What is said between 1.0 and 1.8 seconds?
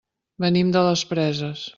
Preses.